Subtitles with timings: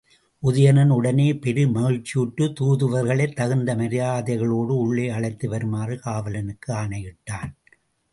[0.43, 7.53] உதயணன் உடனே பெருமகிழ்ச்சியுற்றுத் தூதுவர்களைத் தகுந்த மரியாதைகளோடு உள்ளே அழைத்து வருமாறு காவலனுக்கு ஆணையிட்டான்.